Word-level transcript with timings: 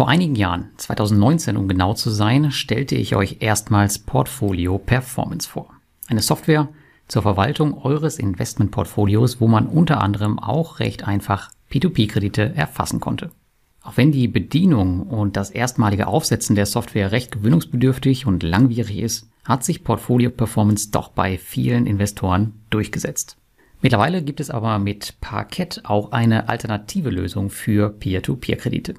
Vor 0.00 0.08
einigen 0.08 0.34
Jahren, 0.34 0.70
2019 0.78 1.58
um 1.58 1.68
genau 1.68 1.92
zu 1.92 2.08
sein, 2.08 2.52
stellte 2.52 2.94
ich 2.94 3.16
euch 3.16 3.36
erstmals 3.40 3.98
Portfolio 3.98 4.78
Performance 4.78 5.46
vor. 5.46 5.74
Eine 6.06 6.22
Software 6.22 6.70
zur 7.06 7.20
Verwaltung 7.20 7.76
eures 7.76 8.18
Investmentportfolios, 8.18 9.42
wo 9.42 9.46
man 9.46 9.66
unter 9.66 10.00
anderem 10.00 10.38
auch 10.38 10.78
recht 10.78 11.06
einfach 11.06 11.50
P2P-Kredite 11.70 12.54
erfassen 12.56 12.98
konnte. 12.98 13.30
Auch 13.82 13.98
wenn 13.98 14.10
die 14.10 14.26
Bedienung 14.26 15.02
und 15.02 15.36
das 15.36 15.50
erstmalige 15.50 16.06
Aufsetzen 16.06 16.56
der 16.56 16.64
Software 16.64 17.12
recht 17.12 17.30
gewöhnungsbedürftig 17.32 18.24
und 18.24 18.42
langwierig 18.42 19.00
ist, 19.00 19.28
hat 19.44 19.64
sich 19.64 19.84
Portfolio 19.84 20.30
Performance 20.30 20.90
doch 20.92 21.08
bei 21.08 21.36
vielen 21.36 21.84
Investoren 21.84 22.54
durchgesetzt. 22.70 23.36
Mittlerweile 23.82 24.22
gibt 24.22 24.40
es 24.40 24.48
aber 24.48 24.78
mit 24.78 25.20
Parkett 25.20 25.82
auch 25.84 26.12
eine 26.12 26.48
alternative 26.48 27.10
Lösung 27.10 27.50
für 27.50 27.90
Peer-to-Peer-Kredite. 27.90 28.94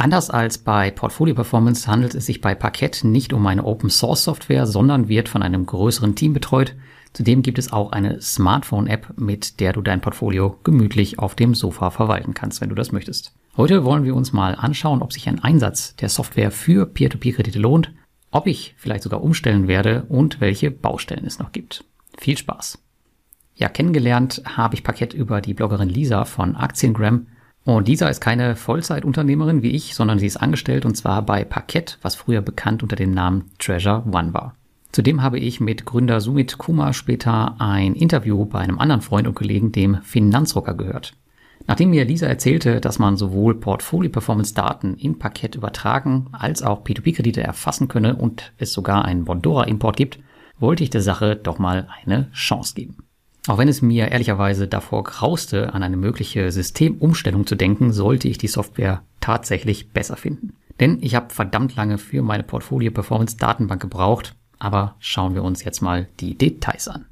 Anders 0.00 0.30
als 0.30 0.56
bei 0.56 0.90
Portfolio 0.90 1.34
Performance 1.34 1.86
handelt 1.86 2.14
es 2.14 2.24
sich 2.24 2.40
bei 2.40 2.54
Parkett 2.54 3.04
nicht 3.04 3.34
um 3.34 3.46
eine 3.46 3.64
Open 3.64 3.90
Source 3.90 4.24
Software, 4.24 4.64
sondern 4.66 5.10
wird 5.10 5.28
von 5.28 5.42
einem 5.42 5.66
größeren 5.66 6.14
Team 6.14 6.32
betreut. 6.32 6.74
Zudem 7.12 7.42
gibt 7.42 7.58
es 7.58 7.70
auch 7.70 7.92
eine 7.92 8.18
Smartphone 8.22 8.86
App, 8.86 9.12
mit 9.16 9.60
der 9.60 9.74
du 9.74 9.82
dein 9.82 10.00
Portfolio 10.00 10.58
gemütlich 10.64 11.18
auf 11.18 11.34
dem 11.34 11.54
Sofa 11.54 11.90
verwalten 11.90 12.32
kannst, 12.32 12.62
wenn 12.62 12.70
du 12.70 12.74
das 12.74 12.92
möchtest. 12.92 13.34
Heute 13.58 13.84
wollen 13.84 14.04
wir 14.04 14.16
uns 14.16 14.32
mal 14.32 14.54
anschauen, 14.54 15.02
ob 15.02 15.12
sich 15.12 15.28
ein 15.28 15.44
Einsatz 15.44 15.94
der 15.96 16.08
Software 16.08 16.50
für 16.50 16.86
Peer-to-Peer-Kredite 16.86 17.58
lohnt, 17.58 17.92
ob 18.30 18.46
ich 18.46 18.74
vielleicht 18.78 19.02
sogar 19.02 19.22
umstellen 19.22 19.68
werde 19.68 20.04
und 20.08 20.40
welche 20.40 20.70
Baustellen 20.70 21.26
es 21.26 21.38
noch 21.38 21.52
gibt. 21.52 21.84
Viel 22.16 22.38
Spaß! 22.38 22.78
Ja, 23.54 23.68
kennengelernt 23.68 24.40
habe 24.46 24.76
ich 24.76 24.82
Parkett 24.82 25.12
über 25.12 25.42
die 25.42 25.52
Bloggerin 25.52 25.90
Lisa 25.90 26.24
von 26.24 26.56
Aktiengram 26.56 27.26
und 27.64 27.88
Lisa 27.88 28.08
ist 28.08 28.20
keine 28.20 28.56
Vollzeitunternehmerin 28.56 29.62
wie 29.62 29.70
ich, 29.70 29.94
sondern 29.94 30.18
sie 30.18 30.26
ist 30.26 30.38
angestellt 30.38 30.84
und 30.84 30.96
zwar 30.96 31.22
bei 31.22 31.44
Parkett, 31.44 31.98
was 32.02 32.14
früher 32.14 32.40
bekannt 32.40 32.82
unter 32.82 32.96
dem 32.96 33.12
Namen 33.12 33.50
Treasure 33.58 34.04
One 34.10 34.32
war. 34.32 34.54
Zudem 34.92 35.22
habe 35.22 35.38
ich 35.38 35.60
mit 35.60 35.84
Gründer 35.84 36.20
Sumit 36.20 36.58
Kumar 36.58 36.92
später 36.94 37.60
ein 37.60 37.94
Interview 37.94 38.44
bei 38.44 38.58
einem 38.58 38.80
anderen 38.80 39.02
Freund 39.02 39.28
und 39.28 39.34
Kollegen, 39.34 39.70
dem 39.70 40.02
Finanzrocker, 40.02 40.74
gehört. 40.74 41.14
Nachdem 41.66 41.90
mir 41.90 42.04
Lisa 42.04 42.26
erzählte, 42.26 42.80
dass 42.80 42.98
man 42.98 43.16
sowohl 43.16 43.54
Portfolio-Performance-Daten 43.54 44.96
in 44.96 45.18
Parkett 45.18 45.54
übertragen 45.54 46.28
als 46.32 46.62
auch 46.62 46.82
P2P-Kredite 46.82 47.42
erfassen 47.42 47.86
könne 47.86 48.16
und 48.16 48.52
es 48.58 48.72
sogar 48.72 49.04
einen 49.04 49.26
Bondora-Import 49.26 49.96
gibt, 49.96 50.18
wollte 50.58 50.82
ich 50.82 50.90
der 50.90 51.02
Sache 51.02 51.36
doch 51.36 51.58
mal 51.58 51.86
eine 52.04 52.30
Chance 52.32 52.74
geben. 52.74 52.96
Auch 53.46 53.58
wenn 53.58 53.68
es 53.68 53.80
mir 53.80 54.08
ehrlicherweise 54.08 54.68
davor 54.68 55.04
grauste, 55.04 55.72
an 55.72 55.82
eine 55.82 55.96
mögliche 55.96 56.52
Systemumstellung 56.52 57.46
zu 57.46 57.54
denken, 57.54 57.92
sollte 57.92 58.28
ich 58.28 58.38
die 58.38 58.48
Software 58.48 59.02
tatsächlich 59.20 59.92
besser 59.92 60.16
finden. 60.16 60.54
Denn 60.78 60.98
ich 61.00 61.14
habe 61.14 61.32
verdammt 61.32 61.76
lange 61.76 61.98
für 61.98 62.22
meine 62.22 62.42
Portfolio 62.42 62.90
Performance 62.90 63.36
Datenbank 63.36 63.80
gebraucht, 63.80 64.34
aber 64.58 64.96
schauen 64.98 65.34
wir 65.34 65.42
uns 65.42 65.64
jetzt 65.64 65.80
mal 65.80 66.08
die 66.20 66.36
Details 66.36 66.88
an. 66.88 67.06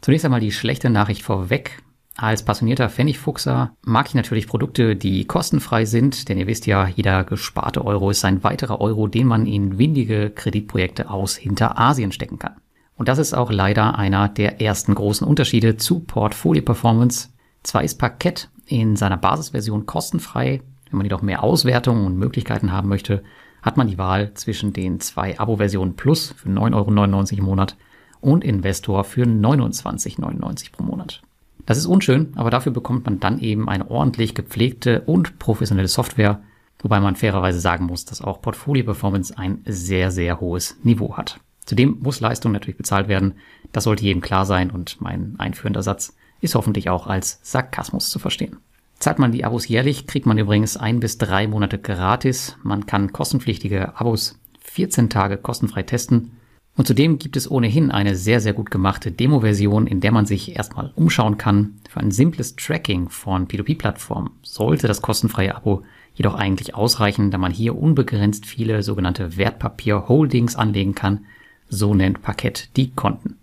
Zunächst 0.00 0.24
einmal 0.26 0.40
die 0.40 0.52
schlechte 0.52 0.90
Nachricht 0.90 1.22
vorweg. 1.22 1.82
Als 2.16 2.44
passionierter 2.44 2.90
Pfennigfuchser 2.90 3.74
mag 3.82 4.08
ich 4.08 4.14
natürlich 4.14 4.46
Produkte, 4.46 4.94
die 4.94 5.24
kostenfrei 5.24 5.84
sind, 5.84 6.28
denn 6.28 6.38
ihr 6.38 6.46
wisst 6.46 6.66
ja, 6.66 6.86
jeder 6.86 7.24
gesparte 7.24 7.84
Euro 7.84 8.10
ist 8.10 8.24
ein 8.24 8.44
weiterer 8.44 8.80
Euro, 8.80 9.08
den 9.08 9.26
man 9.26 9.46
in 9.46 9.78
windige 9.78 10.30
Kreditprojekte 10.30 11.10
aus 11.10 11.36
Hinterasien 11.36 12.12
stecken 12.12 12.38
kann. 12.38 12.54
Und 12.96 13.08
das 13.08 13.18
ist 13.18 13.34
auch 13.34 13.50
leider 13.50 13.98
einer 13.98 14.28
der 14.28 14.60
ersten 14.60 14.94
großen 14.94 15.26
Unterschiede 15.26 15.76
zu 15.76 16.00
Portfolio 16.00 16.62
Performance. 16.62 17.28
Zwar 17.62 17.82
ist 17.82 17.98
Parkett 17.98 18.50
in 18.66 18.96
seiner 18.96 19.16
Basisversion 19.16 19.86
kostenfrei, 19.86 20.62
wenn 20.90 20.98
man 20.98 21.06
jedoch 21.06 21.22
mehr 21.22 21.42
Auswertungen 21.42 22.06
und 22.06 22.18
Möglichkeiten 22.18 22.72
haben 22.72 22.88
möchte, 22.88 23.24
hat 23.62 23.76
man 23.76 23.88
die 23.88 23.98
Wahl 23.98 24.32
zwischen 24.34 24.72
den 24.72 25.00
zwei 25.00 25.38
Abo-Versionen 25.38 25.96
Plus 25.96 26.34
für 26.36 26.48
9,99 26.48 27.32
Euro 27.32 27.38
im 27.38 27.44
Monat 27.44 27.76
und 28.20 28.44
Investor 28.44 29.04
für 29.04 29.24
29,99 29.24 30.22
Euro 30.22 30.54
pro 30.72 30.82
Monat. 30.84 31.22
Das 31.66 31.78
ist 31.78 31.86
unschön, 31.86 32.32
aber 32.36 32.50
dafür 32.50 32.72
bekommt 32.72 33.06
man 33.06 33.20
dann 33.20 33.38
eben 33.38 33.68
eine 33.68 33.90
ordentlich 33.90 34.34
gepflegte 34.34 35.00
und 35.02 35.38
professionelle 35.38 35.88
Software, 35.88 36.42
wobei 36.80 37.00
man 37.00 37.16
fairerweise 37.16 37.58
sagen 37.58 37.86
muss, 37.86 38.04
dass 38.04 38.20
auch 38.20 38.42
Portfolio 38.42 38.84
Performance 38.84 39.36
ein 39.36 39.62
sehr, 39.64 40.10
sehr 40.10 40.40
hohes 40.40 40.76
Niveau 40.82 41.16
hat. 41.16 41.40
Zudem 41.64 41.98
muss 42.00 42.20
Leistung 42.20 42.52
natürlich 42.52 42.76
bezahlt 42.76 43.08
werden. 43.08 43.34
Das 43.72 43.84
sollte 43.84 44.04
jedem 44.04 44.20
klar 44.20 44.46
sein 44.46 44.70
und 44.70 45.00
mein 45.00 45.34
einführender 45.38 45.82
Satz 45.82 46.14
ist 46.40 46.54
hoffentlich 46.54 46.90
auch 46.90 47.06
als 47.06 47.40
Sarkasmus 47.42 48.10
zu 48.10 48.18
verstehen. 48.18 48.58
Zahlt 48.98 49.18
man 49.18 49.32
die 49.32 49.44
Abos 49.44 49.66
jährlich, 49.66 50.06
kriegt 50.06 50.26
man 50.26 50.38
übrigens 50.38 50.76
ein 50.76 51.00
bis 51.00 51.18
drei 51.18 51.46
Monate 51.48 51.78
gratis. 51.78 52.56
Man 52.62 52.86
kann 52.86 53.12
kostenpflichtige 53.12 53.98
Abos 53.98 54.38
14 54.60 55.10
Tage 55.10 55.36
kostenfrei 55.36 55.82
testen. 55.82 56.32
Und 56.76 56.88
zudem 56.88 57.18
gibt 57.18 57.36
es 57.36 57.48
ohnehin 57.48 57.92
eine 57.92 58.16
sehr, 58.16 58.40
sehr 58.40 58.52
gut 58.52 58.70
gemachte 58.70 59.12
Demo-Version, 59.12 59.86
in 59.86 60.00
der 60.00 60.10
man 60.10 60.26
sich 60.26 60.56
erstmal 60.56 60.92
umschauen 60.96 61.38
kann. 61.38 61.76
Für 61.88 62.00
ein 62.00 62.10
simples 62.10 62.56
Tracking 62.56 63.08
von 63.08 63.46
P2P-Plattformen 63.46 64.30
sollte 64.42 64.88
das 64.88 65.00
kostenfreie 65.00 65.54
Abo 65.54 65.82
jedoch 66.14 66.34
eigentlich 66.34 66.74
ausreichen, 66.74 67.30
da 67.30 67.38
man 67.38 67.52
hier 67.52 67.76
unbegrenzt 67.76 68.46
viele 68.46 68.82
sogenannte 68.82 69.36
Wertpapier-Holdings 69.36 70.56
anlegen 70.56 70.94
kann, 70.94 71.26
so 71.68 71.94
nennt 71.94 72.22
Parkett 72.22 72.70
die 72.76 72.90
Konten. 72.90 73.36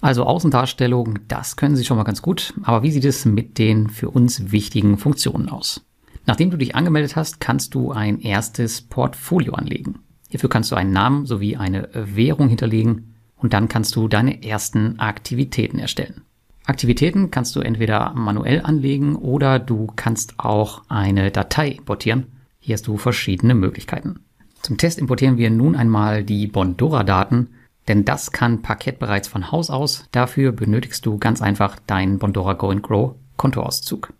Also 0.00 0.24
Außendarstellung, 0.24 1.20
das 1.28 1.56
können 1.56 1.76
Sie 1.76 1.84
schon 1.84 1.96
mal 1.96 2.02
ganz 2.02 2.22
gut, 2.22 2.54
aber 2.64 2.82
wie 2.82 2.90
sieht 2.90 3.04
es 3.04 3.24
mit 3.24 3.58
den 3.58 3.88
für 3.88 4.10
uns 4.10 4.50
wichtigen 4.50 4.98
Funktionen 4.98 5.48
aus? 5.48 5.84
Nachdem 6.26 6.50
du 6.50 6.56
dich 6.56 6.74
angemeldet 6.74 7.16
hast, 7.16 7.40
kannst 7.40 7.74
du 7.74 7.92
ein 7.92 8.20
erstes 8.20 8.82
Portfolio 8.82 9.54
anlegen. 9.54 10.00
Hierfür 10.28 10.50
kannst 10.50 10.72
du 10.72 10.76
einen 10.76 10.92
Namen 10.92 11.26
sowie 11.26 11.56
eine 11.56 11.88
Währung 11.92 12.48
hinterlegen 12.48 13.14
und 13.36 13.52
dann 13.52 13.68
kannst 13.68 13.96
du 13.96 14.08
deine 14.08 14.42
ersten 14.42 14.98
Aktivitäten 14.98 15.78
erstellen. 15.78 16.22
Aktivitäten 16.64 17.30
kannst 17.30 17.54
du 17.56 17.60
entweder 17.60 18.12
manuell 18.14 18.62
anlegen 18.62 19.16
oder 19.16 19.58
du 19.58 19.88
kannst 19.94 20.38
auch 20.38 20.82
eine 20.88 21.30
Datei 21.30 21.70
importieren. 21.70 22.26
Hier 22.60 22.74
hast 22.74 22.86
du 22.86 22.96
verschiedene 22.96 23.54
Möglichkeiten. 23.54 24.20
Zum 24.62 24.78
Test 24.78 25.00
importieren 25.00 25.38
wir 25.38 25.50
nun 25.50 25.74
einmal 25.74 26.22
die 26.22 26.46
Bondora-Daten, 26.46 27.48
denn 27.88 28.04
das 28.04 28.30
kann 28.30 28.62
Parkett 28.62 29.00
bereits 29.00 29.26
von 29.26 29.50
Haus 29.50 29.70
aus. 29.70 30.06
Dafür 30.12 30.52
benötigst 30.52 31.04
du 31.04 31.18
ganz 31.18 31.42
einfach 31.42 31.80
deinen 31.86 32.20
Bondora 32.20 32.52
Go 32.52 32.68
Grow 32.76 33.16
Kontoauszug. 33.36 34.12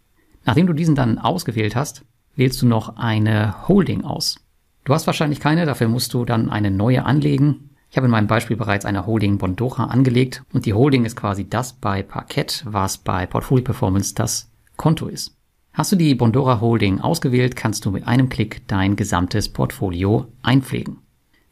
Nachdem 0.45 0.67
du 0.67 0.73
diesen 0.73 0.97
dann 0.97 1.19
ausgewählt 1.19 1.77
hast, 1.77 2.05
wählst 2.35 2.61
du 2.61 2.67
noch 2.67 2.97
eine 2.97 3.69
Holding 3.69 4.03
aus. 4.03 4.41
Du 4.85 4.93
hast 4.93 5.07
wahrscheinlich 5.07 5.39
keine, 5.39 5.65
dafür 5.65 5.87
musst 5.87 6.13
du 6.13 6.25
dann 6.25 6.51
eine 6.51 6.73
neue 6.73 7.05
anlegen. 7.05 7.71
Ich 7.91 7.97
habe 7.97 8.07
in 8.07 8.11
meinem 8.11 8.27
Beispiel 8.27 8.57
bereits 8.57 8.85
eine 8.85 9.07
Holding 9.07 9.39
Bondora 9.39 9.85
angelegt 9.85 10.43
und 10.53 10.67
die 10.67 10.75
Holding 10.75 11.05
ist 11.05 11.15
quasi 11.15 11.49
das 11.49 11.75
bei 11.75 12.03
Parkett, 12.03 12.65
was 12.67 12.99
bei 12.99 13.27
Portfolio 13.27 13.63
Performance 13.63 14.13
das 14.15 14.51
Konto 14.77 15.07
ist. 15.07 15.37
Hast 15.75 15.91
du 15.91 15.97
die 15.97 16.15
Bondora 16.15 16.61
Holding 16.61 17.01
ausgewählt, 17.01 17.57
kannst 17.57 17.87
du 17.87 17.91
mit 17.91 18.07
einem 18.07 18.29
Klick 18.29 18.61
dein 18.69 18.95
gesamtes 18.95 19.49
Portfolio 19.49 20.27
einpflegen. 20.43 20.99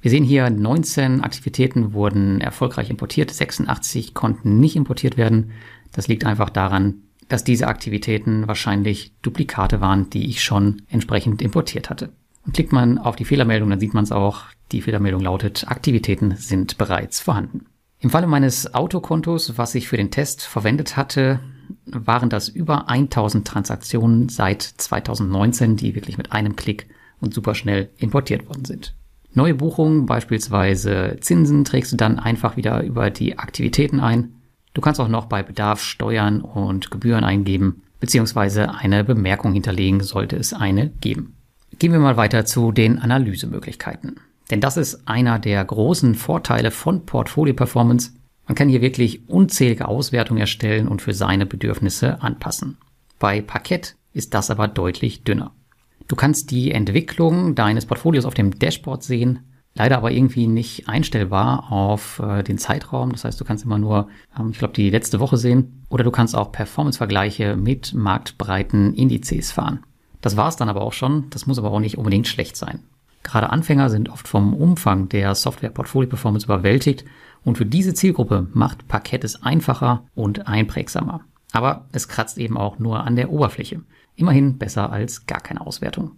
Wir 0.03 0.11
sehen 0.11 0.25
hier 0.25 0.51
19 0.51 1.23
Aktivitäten 1.23 1.95
wurden 1.95 2.43
erfolgreich 2.43 2.91
importiert, 2.91 3.31
86 3.31 4.13
konnten 4.13 4.61
nicht 4.61 4.77
importiert 4.77 5.17
werden. 5.17 5.53
Das 5.93 6.07
liegt 6.07 6.27
einfach 6.27 6.51
daran, 6.51 7.03
dass 7.29 7.45
diese 7.45 7.67
Aktivitäten 7.67 8.47
wahrscheinlich 8.47 9.15
Duplikate 9.23 9.81
waren, 9.81 10.11
die 10.11 10.29
ich 10.29 10.43
schon 10.43 10.83
entsprechend 10.89 11.41
importiert 11.41 11.89
hatte. 11.89 12.13
Und 12.45 12.53
klickt 12.53 12.73
man 12.73 12.99
auf 12.99 13.17
die 13.17 13.25
Fehlermeldung, 13.25 13.71
dann 13.71 13.81
sieht 13.81 13.95
man 13.95 14.05
es 14.05 14.13
auch. 14.13 14.43
Die 14.73 14.83
Fehlermeldung 14.83 15.23
lautet, 15.23 15.67
Aktivitäten 15.69 16.37
sind 16.37 16.77
bereits 16.77 17.21
vorhanden. 17.21 17.67
Im 18.01 18.11
Falle 18.11 18.27
meines 18.27 18.75
Autokontos, 18.75 19.57
was 19.57 19.75
ich 19.75 19.89
für 19.89 19.97
den 19.97 20.11
Test 20.11 20.43
verwendet 20.43 20.99
hatte, 20.99 21.41
waren 21.87 22.31
das 22.31 22.49
über 22.49 22.89
1000 22.89 23.47
Transaktionen 23.47 24.29
seit 24.29 24.63
2019, 24.63 25.77
die 25.77 25.95
wirklich 25.95 26.19
mit 26.19 26.33
einem 26.33 26.57
Klick 26.57 26.89
und 27.21 27.35
super 27.35 27.55
schnell 27.55 27.91
importiert 27.99 28.49
worden 28.49 28.65
sind. 28.65 28.95
Neue 29.33 29.55
Buchungen, 29.55 30.07
beispielsweise 30.07 31.17
Zinsen, 31.21 31.65
trägst 31.65 31.93
du 31.93 31.97
dann 31.97 32.19
einfach 32.19 32.57
wieder 32.57 32.83
über 32.83 33.11
die 33.11 33.39
Aktivitäten 33.39 34.01
ein. 34.01 34.35
Du 34.75 34.81
kannst 34.81 35.01
auch 35.01 35.09
noch 35.09 35.27
bei 35.27 35.43
Bedarf 35.43 35.83
Steuern 35.83 36.41
und 36.41 36.91
Gebühren 36.91 37.25
eingeben, 37.25 37.83
beziehungsweise 38.01 38.75
eine 38.75 39.05
Bemerkung 39.05 39.53
hinterlegen, 39.53 40.01
sollte 40.01 40.37
es 40.37 40.53
eine 40.53 40.91
geben. 41.01 41.37
Gehen 41.79 41.93
wir 41.93 42.01
mal 42.01 42.17
weiter 42.17 42.45
zu 42.45 42.73
den 42.73 42.99
Analysemöglichkeiten. 42.99 44.17
Denn 44.51 44.61
das 44.61 44.77
ist 44.77 45.07
einer 45.07 45.39
der 45.39 45.65
großen 45.65 46.17
Vorteile 46.17 46.73
von 46.73 47.07
Portfolio 47.07 47.55
Performance. 47.55 48.11
Man 48.51 48.57
kann 48.57 48.69
hier 48.69 48.83
wirklich 48.83 49.29
unzählige 49.29 49.87
Auswertungen 49.87 50.41
erstellen 50.41 50.89
und 50.89 51.01
für 51.01 51.15
seine 51.15 51.47
Bedürfnisse 51.47 52.21
anpassen. 52.21 52.79
Bei 53.21 53.41
Parkett 53.41 53.95
ist 54.13 54.35
das 54.35 54.51
aber 54.51 54.67
deutlich 54.67 55.23
dünner. 55.23 55.53
Du 56.09 56.17
kannst 56.17 56.51
die 56.51 56.73
Entwicklung 56.73 57.55
deines 57.55 57.87
Portfolios 57.87 58.25
auf 58.25 58.35
dem 58.35 58.59
Dashboard 58.59 59.05
sehen, 59.05 59.39
leider 59.75 59.99
aber 59.99 60.11
irgendwie 60.11 60.49
nicht 60.49 60.89
einstellbar 60.89 61.71
auf 61.71 62.19
äh, 62.19 62.43
den 62.43 62.59
Zeitraum. 62.59 63.13
Das 63.13 63.23
heißt, 63.23 63.41
du 63.41 63.45
kannst 63.45 63.65
immer 63.65 63.79
nur, 63.79 64.09
ähm, 64.37 64.51
ich 64.51 64.59
glaube, 64.59 64.75
die 64.75 64.91
letzte 64.91 65.21
Woche 65.21 65.37
sehen. 65.37 65.85
Oder 65.89 66.03
du 66.03 66.11
kannst 66.11 66.35
auch 66.35 66.51
Performance-Vergleiche 66.51 67.55
mit 67.55 67.95
marktbreiten 67.95 68.95
Indizes 68.95 69.53
fahren. 69.53 69.85
Das 70.23 70.37
war's 70.37 70.57
dann 70.57 70.69
aber 70.69 70.81
auch 70.81 70.93
schon, 70.93 71.31
das 71.31 71.47
muss 71.47 71.61
aber 71.61 71.71
auch 71.71 71.79
nicht 71.79 71.99
unbedingt 71.99 72.27
schlecht 72.27 72.57
sein. 72.57 72.81
Gerade 73.23 73.51
Anfänger 73.51 73.91
sind 73.91 74.09
oft 74.09 74.27
vom 74.27 74.55
Umfang 74.55 75.09
der 75.09 75.35
Software 75.35 75.71
Portfolio 75.71 76.09
Performance 76.09 76.47
überwältigt 76.47 77.05
und 77.45 77.59
für 77.59 77.67
diese 77.67 77.95
Zielgruppe 77.95 78.49
macht 78.53 78.89
Parkett 78.89 79.25
es 79.25 79.43
einfacher 79.43 80.05
und 80.15 80.47
einprägsamer. 80.47 81.21
Aber 81.53 81.89
es 81.93 82.09
kratzt 82.09 82.39
eben 82.39 82.57
auch 82.57 82.79
nur 82.79 83.05
an 83.05 83.17
der 83.17 83.31
Oberfläche. 83.31 83.83
Immerhin 84.15 84.59
besser 84.59 84.91
als 84.93 85.27
gar 85.27 85.41
keine 85.41 85.67
Auswertung. 85.67 86.13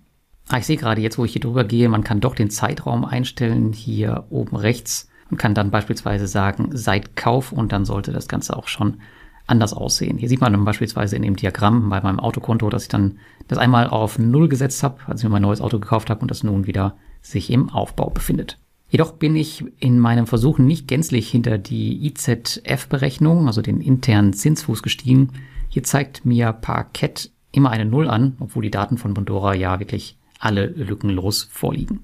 Ah, 0.49 0.58
ich 0.58 0.66
sehe 0.66 0.76
gerade 0.76 1.00
jetzt, 1.00 1.19
wo 1.19 1.25
ich 1.25 1.32
hier 1.32 1.40
drüber 1.40 1.64
gehe, 1.64 1.88
man 1.88 2.04
kann 2.04 2.20
doch 2.20 2.34
den 2.34 2.50
Zeitraum 2.50 3.05
einstellen, 3.05 3.72
hier 3.72 4.26
oben 4.31 4.56
rechts 4.56 5.08
und 5.31 5.38
kann 5.38 5.55
dann 5.55 5.70
beispielsweise 5.70 6.26
sagen, 6.26 6.70
seit 6.72 7.16
Kauf 7.16 7.52
und 7.52 7.72
dann 7.72 7.84
sollte 7.84 8.12
das 8.12 8.28
Ganze 8.28 8.56
auch 8.56 8.69
schon 8.69 9.00
anders 9.47 9.73
aussehen. 9.73 10.19
Hier 10.19 10.29
sieht 10.29 10.41
man 10.41 10.53
dann 10.53 10.65
beispielsweise 10.65 11.17
in 11.17 11.23
dem 11.23 11.37
Diagramm 11.37 11.89
bei 11.89 12.00
meinem 12.00 12.21
Autokonto, 12.21 12.71
dass 12.71 12.85
ich 12.85 12.89
dann 12.89 13.19
das 13.49 13.59
einmal 13.59 13.89
auf 13.89 14.19
Null 14.19 14.49
gesetzt 14.49 14.83
habe, 14.83 15.00
als 15.06 15.21
ich 15.21 15.25
mir 15.25 15.31
mein 15.31 15.43
neues 15.43 15.61
Auto 15.61 15.79
gekauft 15.79 16.11
habe 16.11 16.21
und 16.21 16.31
das 16.31 16.43
nun 16.43 16.67
wieder 16.67 16.97
sich 17.21 17.50
im 17.50 17.71
Aufbau 17.71 18.11
befindet. 18.11 18.59
Jedoch 18.89 19.12
bin 19.12 19.37
ich 19.37 19.65
in 19.79 19.99
meinem 19.99 20.27
Versuch 20.27 20.59
nicht 20.59 20.87
gänzlich 20.87 21.31
hinter 21.31 21.56
die 21.56 22.06
IZF-Berechnung, 22.06 23.47
also 23.47 23.62
den 23.62 23.81
internen 23.81 24.35
Zinsfuß 24.35 24.83
gestiegen. 24.83 25.31
Hier 25.69 25.83
zeigt 25.83 26.27
mir 26.27 26.53
Parkett 26.53 27.31
immer 27.53 27.71
eine 27.71 27.87
Null 27.87 28.09
an, 28.09 28.37
obwohl 28.39 28.62
die 28.62 28.71
Daten 28.71 28.99
von 28.99 29.15
Bondora 29.15 29.55
ja 29.55 29.81
wirklich 29.81 30.19
alle 30.39 30.67
lückenlos 30.67 31.49
vorliegen. 31.50 32.00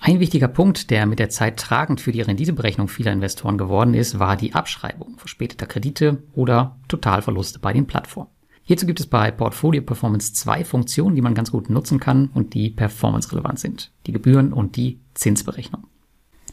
Ein 0.00 0.20
wichtiger 0.20 0.48
Punkt, 0.48 0.90
der 0.90 1.06
mit 1.06 1.18
der 1.18 1.30
Zeit 1.30 1.58
tragend 1.58 2.00
für 2.00 2.12
die 2.12 2.20
Renditeberechnung 2.20 2.88
vieler 2.88 3.12
Investoren 3.12 3.58
geworden 3.58 3.94
ist, 3.94 4.18
war 4.18 4.36
die 4.36 4.54
Abschreibung 4.54 5.18
verspäteter 5.18 5.66
Kredite 5.66 6.22
oder 6.34 6.76
Totalverluste 6.88 7.58
bei 7.58 7.72
den 7.72 7.86
Plattformen. 7.86 8.30
Hierzu 8.62 8.86
gibt 8.86 9.00
es 9.00 9.06
bei 9.06 9.30
Portfolio 9.30 9.80
Performance 9.80 10.32
zwei 10.32 10.64
Funktionen, 10.64 11.14
die 11.14 11.22
man 11.22 11.34
ganz 11.34 11.52
gut 11.52 11.70
nutzen 11.70 12.00
kann 12.00 12.30
und 12.34 12.52
die 12.54 12.70
performance-relevant 12.70 13.60
sind. 13.60 13.92
Die 14.06 14.12
Gebühren 14.12 14.52
und 14.52 14.76
die 14.76 15.00
Zinsberechnung. 15.14 15.86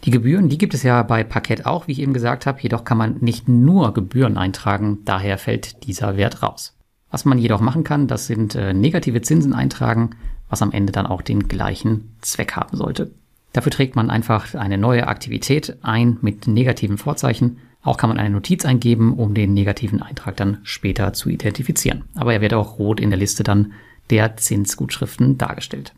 Die 0.03 0.11
Gebühren, 0.11 0.49
die 0.49 0.57
gibt 0.57 0.73
es 0.73 0.83
ja 0.83 1.01
bei 1.01 1.23
Parkett 1.23 1.65
auch, 1.65 1.87
wie 1.87 1.93
ich 1.93 1.99
eben 1.99 2.13
gesagt 2.13 2.45
habe, 2.45 2.61
jedoch 2.61 2.83
kann 2.83 2.97
man 2.97 3.17
nicht 3.19 3.47
nur 3.47 3.93
Gebühren 3.93 4.37
eintragen, 4.37 4.99
daher 5.05 5.37
fällt 5.37 5.87
dieser 5.87 6.17
Wert 6.17 6.43
raus. 6.43 6.77
Was 7.09 7.25
man 7.25 7.37
jedoch 7.37 7.61
machen 7.61 7.83
kann, 7.83 8.07
das 8.07 8.27
sind 8.27 8.53
äh, 8.53 8.73
negative 8.73 9.21
Zinsen 9.21 9.53
eintragen, 9.53 10.11
was 10.49 10.61
am 10.61 10.71
Ende 10.71 10.91
dann 10.91 11.07
auch 11.07 11.21
den 11.21 11.47
gleichen 11.47 12.15
Zweck 12.21 12.55
haben 12.55 12.75
sollte. 12.77 13.15
Dafür 13.53 13.71
trägt 13.71 13.95
man 13.95 14.09
einfach 14.09 14.55
eine 14.55 14.77
neue 14.77 15.07
Aktivität 15.07 15.77
ein 15.83 16.17
mit 16.21 16.47
negativen 16.47 16.97
Vorzeichen. 16.97 17.59
Auch 17.83 17.97
kann 17.97 18.09
man 18.09 18.17
eine 18.17 18.31
Notiz 18.31 18.65
eingeben, 18.65 19.13
um 19.13 19.33
den 19.33 19.53
negativen 19.53 20.01
Eintrag 20.01 20.35
dann 20.37 20.57
später 20.63 21.13
zu 21.13 21.29
identifizieren. 21.29 22.05
Aber 22.15 22.33
er 22.33 22.41
wird 22.41 22.53
auch 22.53 22.79
rot 22.79 22.99
in 22.99 23.11
der 23.11 23.19
Liste 23.19 23.43
dann 23.43 23.73
der 24.09 24.37
Zinsgutschriften 24.37 25.37
dargestellt. 25.37 25.93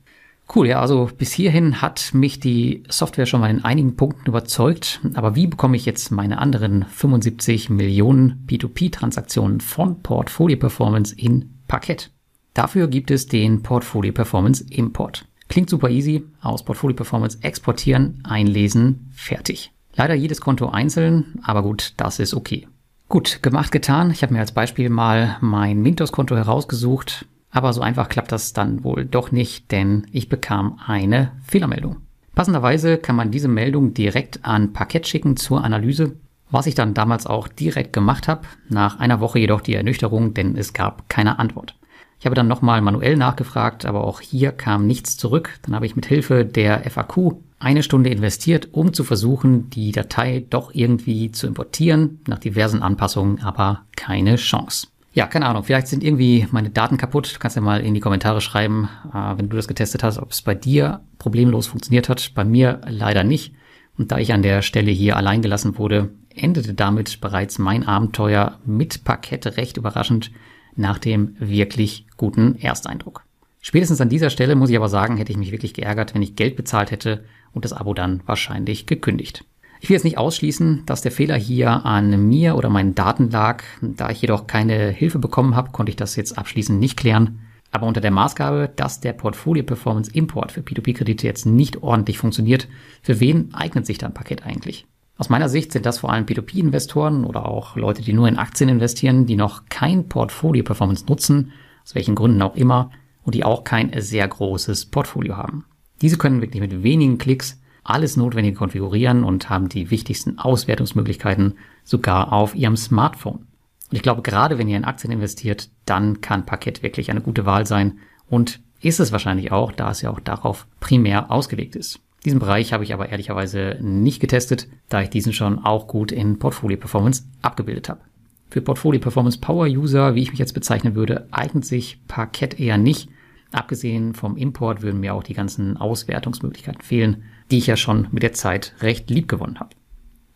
Cool, 0.53 0.67
ja, 0.67 0.79
also 0.79 1.09
bis 1.17 1.31
hierhin 1.31 1.81
hat 1.81 2.13
mich 2.13 2.39
die 2.39 2.83
Software 2.87 3.25
schon 3.25 3.41
mal 3.41 3.49
in 3.49 3.63
einigen 3.63 3.95
Punkten 3.95 4.27
überzeugt. 4.27 4.99
Aber 5.15 5.35
wie 5.35 5.47
bekomme 5.47 5.75
ich 5.75 5.85
jetzt 5.85 6.11
meine 6.11 6.37
anderen 6.37 6.85
75 6.85 7.69
Millionen 7.69 8.45
P2P-Transaktionen 8.47 9.59
von 9.59 10.01
Portfolio 10.03 10.57
Performance 10.57 11.15
in 11.15 11.55
Parkett? 11.67 12.11
Dafür 12.53 12.87
gibt 12.87 13.11
es 13.11 13.27
den 13.27 13.63
Portfolio 13.63 14.13
Performance 14.13 14.65
Import. 14.69 15.25
Klingt 15.47 15.69
super 15.69 15.89
easy. 15.89 16.23
Aus 16.41 16.63
Portfolio 16.63 16.95
Performance 16.95 17.37
exportieren, 17.41 18.21
einlesen, 18.23 19.09
fertig. 19.13 19.71
Leider 19.95 20.13
jedes 20.13 20.41
Konto 20.41 20.69
einzeln, 20.69 21.39
aber 21.43 21.63
gut, 21.63 21.93
das 21.97 22.19
ist 22.19 22.33
okay. 22.33 22.67
Gut, 23.07 23.41
gemacht, 23.43 23.71
getan. 23.71 24.11
Ich 24.11 24.23
habe 24.23 24.33
mir 24.33 24.39
als 24.39 24.51
Beispiel 24.51 24.89
mal 24.89 25.37
mein 25.39 25.81
Mintos-Konto 25.81 26.35
herausgesucht, 26.35 27.25
aber 27.51 27.71
so 27.71 27.81
einfach 27.81 28.09
klappt 28.09 28.31
das 28.31 28.53
dann 28.53 28.83
wohl 28.83 29.05
doch 29.05 29.31
nicht, 29.31 29.71
denn 29.71 30.07
ich 30.11 30.27
bekam 30.27 30.79
eine 30.85 31.31
Fehlermeldung. 31.45 31.97
Passenderweise 32.33 32.97
kann 32.97 33.15
man 33.15 33.31
diese 33.31 33.47
Meldung 33.47 33.93
direkt 33.93 34.43
an 34.43 34.73
Parkett 34.73 35.07
schicken 35.07 35.37
zur 35.37 35.63
Analyse, 35.63 36.17
was 36.49 36.67
ich 36.67 36.75
dann 36.75 36.93
damals 36.93 37.27
auch 37.27 37.47
direkt 37.47 37.93
gemacht 37.93 38.27
habe, 38.27 38.41
nach 38.67 38.99
einer 38.99 39.19
Woche 39.21 39.39
jedoch 39.39 39.61
die 39.61 39.75
Ernüchterung, 39.75 40.33
denn 40.33 40.57
es 40.57 40.73
gab 40.73 41.07
keine 41.07 41.39
Antwort. 41.39 41.75
Ich 42.19 42.25
habe 42.25 42.35
dann 42.35 42.47
nochmal 42.47 42.81
manuell 42.81 43.17
nachgefragt, 43.17 43.85
aber 43.85 44.03
auch 44.03 44.21
hier 44.21 44.51
kam 44.51 44.87
nichts 44.87 45.17
zurück. 45.17 45.59
Dann 45.63 45.75
habe 45.75 45.85
ich 45.85 45.95
mit 45.95 46.05
Hilfe 46.05 46.45
der 46.45 46.89
FAQ 46.89 47.35
eine 47.59 47.83
Stunde 47.83 48.09
investiert, 48.09 48.69
um 48.71 48.93
zu 48.93 49.03
versuchen, 49.03 49.69
die 49.69 49.91
Datei 49.91 50.45
doch 50.49 50.73
irgendwie 50.73 51.31
zu 51.31 51.47
importieren, 51.47 52.19
nach 52.27 52.39
diversen 52.39 52.81
Anpassungen, 52.81 53.41
aber 53.41 53.81
keine 53.95 54.35
Chance. 54.35 54.87
Ja, 55.13 55.27
keine 55.27 55.45
Ahnung, 55.45 55.63
vielleicht 55.63 55.87
sind 55.87 56.03
irgendwie 56.03 56.45
meine 56.51 56.69
Daten 56.69 56.97
kaputt. 56.97 57.33
Du 57.33 57.39
kannst 57.39 57.55
ja 57.55 57.61
mal 57.61 57.79
in 57.79 57.93
die 57.93 58.01
Kommentare 58.01 58.41
schreiben, 58.41 58.89
äh, 59.13 59.37
wenn 59.37 59.47
du 59.47 59.55
das 59.55 59.67
getestet 59.67 60.03
hast, 60.03 60.17
ob 60.17 60.31
es 60.31 60.41
bei 60.41 60.55
dir 60.55 61.01
problemlos 61.19 61.67
funktioniert 61.67 62.09
hat. 62.09 62.33
Bei 62.35 62.43
mir 62.43 62.81
leider 62.85 63.23
nicht. 63.23 63.53
Und 63.97 64.11
da 64.11 64.17
ich 64.17 64.33
an 64.33 64.41
der 64.41 64.61
Stelle 64.61 64.91
hier 64.91 65.15
allein 65.15 65.41
gelassen 65.41 65.77
wurde, 65.77 66.09
endete 66.35 66.73
damit 66.73 67.21
bereits 67.21 67.59
mein 67.59 67.87
Abenteuer 67.87 68.59
mit 68.65 69.05
Parkett 69.05 69.57
recht 69.57 69.77
überraschend 69.77 70.31
nach 70.75 70.99
dem 70.99 71.35
wirklich 71.39 72.05
guten 72.17 72.55
Ersteindruck. 72.55 73.23
Spätestens 73.61 74.01
an 74.01 74.09
dieser 74.09 74.29
Stelle 74.29 74.55
muss 74.55 74.69
ich 74.69 74.77
aber 74.77 74.89
sagen, 74.89 75.17
hätte 75.17 75.31
ich 75.31 75.37
mich 75.37 75.51
wirklich 75.51 75.73
geärgert, 75.73 76.13
wenn 76.13 76.21
ich 76.21 76.35
Geld 76.35 76.55
bezahlt 76.55 76.91
hätte 76.91 77.23
und 77.53 77.65
das 77.65 77.73
Abo 77.73 77.93
dann 77.93 78.21
wahrscheinlich 78.25 78.85
gekündigt. 78.85 79.43
Ich 79.81 79.89
will 79.89 79.95
jetzt 79.95 80.03
nicht 80.03 80.17
ausschließen, 80.17 80.83
dass 80.85 81.01
der 81.01 81.11
Fehler 81.11 81.35
hier 81.35 81.85
an 81.85 82.27
mir 82.27 82.55
oder 82.55 82.69
meinen 82.69 82.95
Daten 82.95 83.29
lag. 83.29 83.63
Da 83.81 84.09
ich 84.09 84.21
jedoch 84.21 84.47
keine 84.47 84.89
Hilfe 84.89 85.19
bekommen 85.19 85.55
habe, 85.55 85.71
konnte 85.71 85.89
ich 85.89 85.95
das 85.95 86.15
jetzt 86.15 86.37
abschließend 86.37 86.79
nicht 86.79 86.97
klären. 86.97 87.39
Aber 87.71 87.87
unter 87.87 88.01
der 88.01 88.11
Maßgabe, 88.11 88.71
dass 88.75 89.01
der 89.01 89.13
Portfolio 89.13 89.63
Performance 89.63 90.11
Import 90.13 90.51
für 90.51 90.61
P2P-Kredite 90.61 91.27
jetzt 91.27 91.45
nicht 91.45 91.83
ordentlich 91.83 92.17
funktioniert, 92.17 92.67
für 93.01 93.19
wen 93.19 93.53
eignet 93.53 93.85
sich 93.85 93.97
dann 93.97 94.13
Paket 94.13 94.45
eigentlich? 94.45 94.87
Aus 95.17 95.29
meiner 95.29 95.47
Sicht 95.47 95.71
sind 95.71 95.85
das 95.85 95.99
vor 95.99 96.11
allem 96.11 96.25
P2P-Investoren 96.25 97.23
oder 97.23 97.47
auch 97.47 97.77
Leute, 97.77 98.01
die 98.01 98.13
nur 98.13 98.27
in 98.27 98.37
Aktien 98.37 98.69
investieren, 98.69 99.25
die 99.25 99.37
noch 99.37 99.63
kein 99.69 100.09
Portfolio-Performance 100.09 101.05
nutzen, 101.07 101.53
aus 101.83 101.95
welchen 101.95 102.15
Gründen 102.15 102.41
auch 102.41 102.55
immer, 102.55 102.91
und 103.23 103.33
die 103.33 103.45
auch 103.45 103.63
kein 103.63 103.91
sehr 104.01 104.27
großes 104.27 104.87
Portfolio 104.87 105.37
haben. 105.37 105.65
Diese 106.01 106.17
können 106.17 106.41
wirklich 106.41 106.61
mit 106.61 106.83
wenigen 106.83 107.17
Klicks 107.17 107.59
alles 107.83 108.17
Notwendige 108.17 108.57
konfigurieren 108.57 109.23
und 109.23 109.49
haben 109.49 109.69
die 109.69 109.89
wichtigsten 109.89 110.37
Auswertungsmöglichkeiten 110.37 111.53
sogar 111.83 112.33
auf 112.33 112.55
ihrem 112.55 112.75
Smartphone. 112.75 113.47
Und 113.89 113.97
ich 113.97 114.01
glaube, 114.01 114.21
gerade 114.21 114.57
wenn 114.57 114.67
ihr 114.67 114.77
in 114.77 114.85
Aktien 114.85 115.13
investiert, 115.13 115.69
dann 115.85 116.19
kann 116.19 116.45
Parkett 116.45 116.83
wirklich 116.83 117.11
eine 117.11 117.21
gute 117.21 117.45
Wahl 117.45 117.65
sein 117.65 117.99
und 118.27 118.59
ist 118.81 118.99
es 118.99 119.11
wahrscheinlich 119.11 119.51
auch, 119.51 119.71
da 119.71 119.91
es 119.91 120.01
ja 120.01 120.09
auch 120.09 120.19
darauf 120.19 120.67
primär 120.79 121.31
ausgelegt 121.31 121.75
ist. 121.75 121.99
Diesen 122.25 122.39
Bereich 122.39 122.73
habe 122.73 122.83
ich 122.83 122.93
aber 122.93 123.09
ehrlicherweise 123.09 123.77
nicht 123.81 124.19
getestet, 124.19 124.67
da 124.89 125.01
ich 125.01 125.11
diesen 125.11 125.31
schon 125.31 125.59
auch 125.59 125.87
gut 125.87 126.11
in 126.11 126.39
Portfolio 126.39 126.77
Performance 126.77 127.23
abgebildet 127.43 127.87
habe. 127.87 128.01
Für 128.49 128.61
Portfolio 128.61 128.99
Performance 128.99 129.39
Power 129.39 129.67
User, 129.67 130.15
wie 130.15 130.23
ich 130.23 130.31
mich 130.31 130.39
jetzt 130.39 130.53
bezeichnen 130.53 130.95
würde, 130.95 131.27
eignet 131.31 131.65
sich 131.65 131.99
Parkett 132.07 132.59
eher 132.59 132.79
nicht. 132.79 133.09
Abgesehen 133.51 134.15
vom 134.15 134.37
Import 134.37 134.81
würden 134.81 134.99
mir 134.99 135.13
auch 135.13 135.23
die 135.23 135.33
ganzen 135.33 135.77
Auswertungsmöglichkeiten 135.77 136.81
fehlen, 136.81 137.23
die 137.51 137.59
ich 137.59 137.67
ja 137.67 137.77
schon 137.77 138.07
mit 138.11 138.23
der 138.23 138.33
Zeit 138.33 138.73
recht 138.81 139.09
lieb 139.09 139.27
gewonnen 139.27 139.59
habe. 139.59 139.75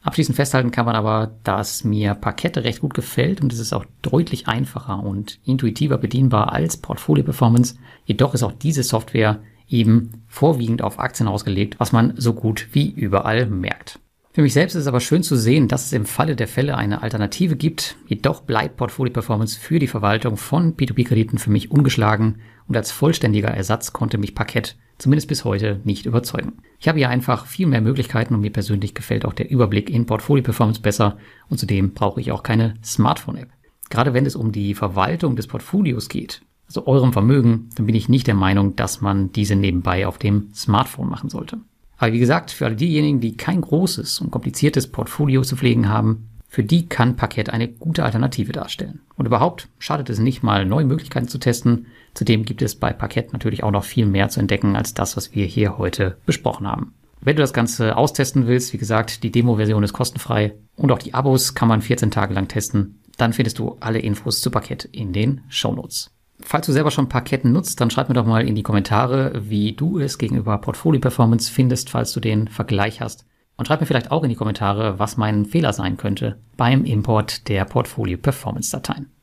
Abschließend 0.02 0.36
festhalten 0.36 0.72
kann 0.72 0.86
man 0.86 0.96
aber, 0.96 1.36
dass 1.44 1.84
mir 1.84 2.14
Parkett 2.14 2.58
recht 2.58 2.80
gut 2.80 2.94
gefällt 2.94 3.42
und 3.42 3.52
es 3.52 3.60
ist 3.60 3.74
auch 3.74 3.86
deutlich 4.02 4.48
einfacher 4.48 5.04
und 5.04 5.40
intuitiver 5.44 5.98
bedienbar 5.98 6.54
als 6.54 6.78
Portfolio 6.78 7.24
Performance. 7.24 7.76
Jedoch 8.06 8.34
ist 8.34 8.44
auch 8.44 8.54
diese 8.54 8.84
Software 8.84 9.42
eben 9.70 10.24
vorwiegend 10.28 10.82
auf 10.82 11.00
Aktien 11.00 11.28
ausgelegt, 11.28 11.76
was 11.80 11.92
man 11.92 12.14
so 12.18 12.34
gut 12.34 12.70
wie 12.72 12.90
überall 12.90 13.46
merkt. 13.46 14.00
Für 14.32 14.44
mich 14.44 14.54
selbst 14.54 14.76
ist 14.76 14.82
es 14.82 14.88
aber 14.88 15.00
schön 15.00 15.24
zu 15.24 15.36
sehen, 15.36 15.68
dass 15.68 15.88
es 15.88 15.94
im 15.94 16.06
Falle 16.06 16.36
der 16.36 16.48
Fälle 16.48 16.78
eine 16.78 17.02
Alternative 17.02 17.56
gibt. 17.56 17.96
Jedoch 18.08 18.42
bleibt 18.42 18.78
Portfolio 18.78 19.12
Performance 19.12 19.60
für 19.60 19.80
die 19.80 19.88
Verwaltung 19.88 20.38
von 20.38 20.76
P2P-Krediten 20.76 21.40
für 21.40 21.50
mich 21.50 21.72
ungeschlagen 21.72 22.38
und 22.68 22.78
als 22.78 22.92
vollständiger 22.92 23.50
Ersatz 23.50 23.92
konnte 23.92 24.18
mich 24.18 24.36
Parkett 24.36 24.78
zumindest 25.00 25.28
bis 25.28 25.46
heute 25.46 25.80
nicht 25.84 26.06
überzeugen. 26.06 26.60
Ich 26.80 26.88
habe 26.88 27.00
hier 27.00 27.10
einfach 27.10 27.48
viel 27.48 27.66
mehr 27.66 27.82
Möglichkeiten 27.82 28.36
und 28.36 28.42
mir 28.42 28.52
persönlich 28.52 28.94
gefällt 28.94 29.26
auch 29.26 29.34
der 29.34 29.50
Überblick 29.50 29.90
in 29.90 30.06
Portfolio 30.06 30.44
Performance 30.44 30.82
besser 30.82 31.18
und 31.50 31.58
zudem 31.58 31.94
brauche 31.94 32.22
ich 32.22 32.32
auch 32.32 32.44
keine 32.44 32.76
Smartphone-App. 32.84 33.50
Gerade 33.90 34.14
wenn 34.14 34.26
es 34.26 34.36
um 34.36 34.52
die 34.52 34.76
Verwaltung 34.76 35.36
des 35.36 35.48
Portfolios 35.48 36.10
geht, 36.10 36.42
also 36.70 36.86
eurem 36.86 37.14
Vermögen, 37.14 37.70
dann 37.76 37.88
bin 37.88 37.96
ich 37.96 38.10
nicht 38.10 38.28
der 38.28 38.36
Meinung, 38.36 38.76
dass 38.76 39.02
man 39.02 39.32
diese 39.32 39.56
nebenbei 39.56 40.06
auf 40.06 40.20
dem 40.20 40.50
Smartphone 40.54 41.10
machen 41.10 41.30
sollte. 41.30 41.58
Aber 41.98 42.14
wie 42.14 42.20
gesagt, 42.20 42.52
für 42.52 42.66
alle 42.66 42.76
diejenigen, 42.76 43.20
die 43.20 43.36
kein 43.36 43.62
großes 43.62 44.22
und 44.22 44.30
kompliziertes 44.30 44.88
Portfolio 44.88 45.42
zu 45.42 45.56
pflegen 45.56 45.90
haben, 45.90 46.30
für 46.48 46.64
die 46.64 46.88
kann 46.88 47.16
Parkett 47.16 47.50
eine 47.50 47.68
gute 47.68 48.06
Alternative 48.06 48.52
darstellen. 48.52 49.02
Und 49.16 49.26
überhaupt 49.26 49.68
schadet 49.80 50.10
es 50.10 50.20
nicht 50.20 50.44
mal, 50.44 50.66
neue 50.66 50.86
Möglichkeiten 50.86 51.28
zu 51.28 51.40
testen. 51.40 51.88
Zudem 52.14 52.46
gibt 52.46 52.62
es 52.62 52.76
bei 52.76 52.94
Parkett 52.94 53.34
natürlich 53.34 53.64
auch 53.64 53.72
noch 53.72 53.84
viel 53.84 54.06
mehr 54.06 54.30
zu 54.30 54.40
entdecken 54.40 54.76
als 54.76 54.94
das, 54.94 55.18
was 55.18 55.34
wir 55.34 55.46
hier 55.46 55.78
heute 55.78 56.18
besprochen 56.26 56.68
haben. 56.68 56.94
Wenn 57.20 57.36
du 57.36 57.42
das 57.42 57.54
Ganze 57.54 57.98
austesten 57.98 58.48
willst, 58.48 58.74
wie 58.74 58.78
gesagt, 58.78 59.24
die 59.24 59.32
Demo-Version 59.32 59.84
ist 59.84 59.94
kostenfrei 59.94 60.54
und 60.76 60.92
auch 60.92 61.00
die 61.00 61.14
Abos 61.14 61.56
kann 61.56 61.68
man 61.68 61.82
14 61.82 62.12
Tage 62.12 62.34
lang 62.34 62.48
testen. 62.48 63.02
Dann 63.18 63.34
findest 63.34 63.60
du 63.60 63.78
alle 63.80 64.00
Infos 64.00 64.42
zu 64.42 64.52
Parkett 64.52 64.86
in 64.86 65.14
den 65.14 65.42
Show 65.50 65.74
Notes. 65.74 66.12
Falls 66.42 66.66
du 66.66 66.72
selber 66.72 66.92
schon 66.92 67.10
Parketten 67.10 67.52
nutzt, 67.52 67.82
dann 67.82 67.90
schreib 67.90 68.08
mir 68.10 68.16
doch 68.16 68.26
mal 68.26 68.48
in 68.48 68.56
die 68.56 68.64
Kommentare, 68.64 69.34
wie 69.50 69.74
du 69.74 70.00
es 70.00 70.18
gegenüber 70.18 70.58
Portfolio 70.58 71.02
Performance 71.02 71.52
findest, 71.52 71.90
falls 71.90 72.14
du 72.14 72.20
den 72.20 72.48
Vergleich 72.48 73.02
hast. 73.02 73.26
Und 73.58 73.66
schreib 73.66 73.82
mir 73.82 73.88
vielleicht 73.88 74.12
auch 74.12 74.24
in 74.24 74.30
die 74.30 74.36
Kommentare, 74.36 75.00
was 75.00 75.18
mein 75.18 75.46
Fehler 75.46 75.74
sein 75.74 75.98
könnte 75.98 76.40
beim 76.56 76.86
Import 76.86 77.50
der 77.50 77.66
Portfolio 77.66 78.18
Performance 78.18 78.72
Dateien. 78.72 79.12